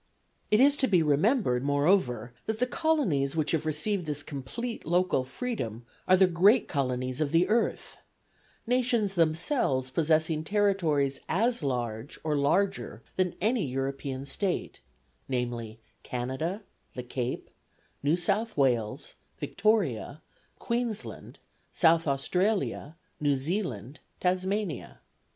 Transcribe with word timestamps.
It 0.49 0.59
is 0.59 0.77
to 0.77 0.87
be 0.87 1.03
remembered, 1.03 1.63
moreover, 1.63 2.33
that 2.47 2.57
the 2.57 2.65
colonies 2.65 3.35
which 3.35 3.51
have 3.51 3.67
received 3.67 4.07
this 4.07 4.23
complete 4.23 4.83
local 4.83 5.23
freedom 5.23 5.85
are 6.07 6.17
the 6.17 6.25
great 6.25 6.67
colonies 6.67 7.21
of 7.21 7.29
the 7.31 7.47
earth 7.47 7.97
nations 8.65 9.13
themselves 9.13 9.91
possessing 9.91 10.43
territories 10.43 11.19
as 11.29 11.61
large 11.61 12.17
or 12.23 12.35
larger 12.35 13.03
than 13.15 13.35
any 13.39 13.63
European 13.67 14.25
State 14.25 14.79
namely, 15.29 15.79
Canada, 16.01 16.63
the 16.95 17.03
Cape, 17.03 17.51
New 18.01 18.17
South 18.17 18.57
Wales, 18.57 19.13
Victoria, 19.37 20.23
Queensland, 20.57 21.37
South 21.71 22.07
Australia, 22.07 22.95
New 23.19 23.37
Zealand, 23.37 23.99
Tasmania. 24.19 25.01